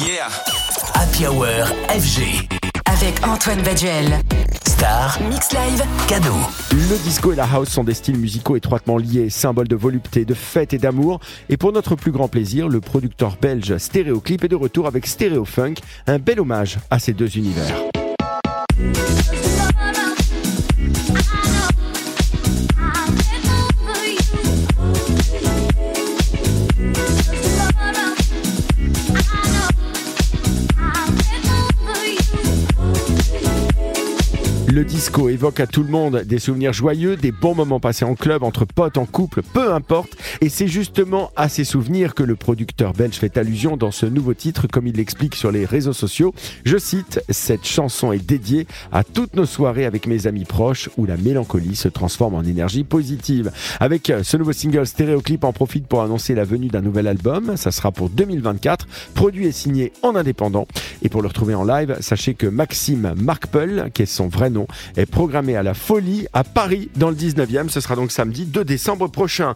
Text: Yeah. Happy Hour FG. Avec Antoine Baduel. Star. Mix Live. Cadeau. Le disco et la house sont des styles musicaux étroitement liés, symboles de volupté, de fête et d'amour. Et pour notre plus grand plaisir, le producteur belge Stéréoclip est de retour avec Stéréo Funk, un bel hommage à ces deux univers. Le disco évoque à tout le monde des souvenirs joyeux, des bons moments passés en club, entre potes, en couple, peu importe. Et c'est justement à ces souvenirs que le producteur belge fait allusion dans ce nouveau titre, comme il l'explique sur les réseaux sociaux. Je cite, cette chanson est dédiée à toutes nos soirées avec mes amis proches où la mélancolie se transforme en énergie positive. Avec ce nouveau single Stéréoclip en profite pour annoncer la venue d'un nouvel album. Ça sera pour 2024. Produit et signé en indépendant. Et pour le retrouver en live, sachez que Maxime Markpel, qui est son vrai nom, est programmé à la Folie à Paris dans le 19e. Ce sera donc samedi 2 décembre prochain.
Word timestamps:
Yeah. 0.00 0.28
Happy 0.94 1.26
Hour 1.26 1.46
FG. 1.88 2.48
Avec 2.86 3.26
Antoine 3.26 3.62
Baduel. 3.62 4.18
Star. 4.66 5.18
Mix 5.28 5.52
Live. 5.52 5.82
Cadeau. 6.08 6.34
Le 6.72 6.96
disco 7.02 7.32
et 7.32 7.36
la 7.36 7.44
house 7.44 7.68
sont 7.68 7.84
des 7.84 7.94
styles 7.94 8.18
musicaux 8.18 8.56
étroitement 8.56 8.96
liés, 8.98 9.30
symboles 9.30 9.68
de 9.68 9.76
volupté, 9.76 10.24
de 10.24 10.34
fête 10.34 10.72
et 10.72 10.78
d'amour. 10.78 11.20
Et 11.48 11.56
pour 11.56 11.72
notre 11.72 11.96
plus 11.96 12.12
grand 12.12 12.28
plaisir, 12.28 12.68
le 12.68 12.80
producteur 12.80 13.36
belge 13.40 13.76
Stéréoclip 13.76 14.44
est 14.44 14.48
de 14.48 14.56
retour 14.56 14.86
avec 14.86 15.06
Stéréo 15.06 15.44
Funk, 15.44 15.74
un 16.06 16.18
bel 16.18 16.40
hommage 16.40 16.78
à 16.90 16.98
ces 16.98 17.12
deux 17.12 17.36
univers. 17.36 17.74
Le 34.70 34.84
disco 34.84 35.30
évoque 35.30 35.60
à 35.60 35.66
tout 35.66 35.82
le 35.82 35.88
monde 35.88 36.24
des 36.26 36.38
souvenirs 36.38 36.74
joyeux, 36.74 37.16
des 37.16 37.32
bons 37.32 37.54
moments 37.54 37.80
passés 37.80 38.04
en 38.04 38.14
club, 38.14 38.42
entre 38.42 38.66
potes, 38.66 38.98
en 38.98 39.06
couple, 39.06 39.40
peu 39.40 39.72
importe. 39.72 40.18
Et 40.42 40.50
c'est 40.50 40.68
justement 40.68 41.30
à 41.36 41.48
ces 41.48 41.64
souvenirs 41.64 42.14
que 42.14 42.22
le 42.22 42.36
producteur 42.36 42.92
belge 42.92 43.14
fait 43.14 43.38
allusion 43.38 43.78
dans 43.78 43.90
ce 43.90 44.04
nouveau 44.04 44.34
titre, 44.34 44.66
comme 44.66 44.86
il 44.86 44.96
l'explique 44.96 45.36
sur 45.36 45.50
les 45.50 45.64
réseaux 45.64 45.94
sociaux. 45.94 46.34
Je 46.66 46.76
cite, 46.76 47.22
cette 47.30 47.64
chanson 47.64 48.12
est 48.12 48.18
dédiée 48.18 48.66
à 48.92 49.04
toutes 49.04 49.36
nos 49.36 49.46
soirées 49.46 49.86
avec 49.86 50.06
mes 50.06 50.26
amis 50.26 50.44
proches 50.44 50.90
où 50.98 51.06
la 51.06 51.16
mélancolie 51.16 51.74
se 51.74 51.88
transforme 51.88 52.34
en 52.34 52.42
énergie 52.42 52.84
positive. 52.84 53.50
Avec 53.80 54.12
ce 54.22 54.36
nouveau 54.36 54.52
single 54.52 54.86
Stéréoclip 54.86 55.44
en 55.44 55.54
profite 55.54 55.86
pour 55.86 56.02
annoncer 56.02 56.34
la 56.34 56.44
venue 56.44 56.68
d'un 56.68 56.82
nouvel 56.82 57.06
album. 57.06 57.56
Ça 57.56 57.70
sera 57.70 57.90
pour 57.90 58.10
2024. 58.10 58.86
Produit 59.14 59.46
et 59.46 59.52
signé 59.52 59.94
en 60.02 60.14
indépendant. 60.14 60.68
Et 61.00 61.08
pour 61.08 61.22
le 61.22 61.28
retrouver 61.28 61.54
en 61.54 61.64
live, 61.64 61.96
sachez 62.00 62.34
que 62.34 62.46
Maxime 62.46 63.14
Markpel, 63.16 63.90
qui 63.94 64.02
est 64.02 64.06
son 64.06 64.28
vrai 64.28 64.50
nom, 64.50 64.57
est 64.96 65.06
programmé 65.06 65.56
à 65.56 65.62
la 65.62 65.74
Folie 65.74 66.26
à 66.32 66.42
Paris 66.44 66.90
dans 66.96 67.10
le 67.10 67.16
19e. 67.16 67.68
Ce 67.68 67.80
sera 67.80 67.94
donc 67.94 68.10
samedi 68.10 68.44
2 68.44 68.64
décembre 68.64 69.08
prochain. 69.08 69.46